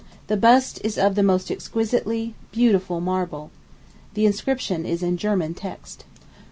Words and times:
The 0.25 0.35
bust 0.35 0.81
is 0.83 0.97
of 0.97 1.13
the 1.13 1.21
most 1.21 1.51
exquisitely 1.51 2.33
beautiful 2.51 2.99
marble. 2.99 3.51
The 4.15 4.25
inscription 4.25 4.83
is 4.83 5.03
in 5.03 5.15
German 5.15 5.53
text. 5.53 6.05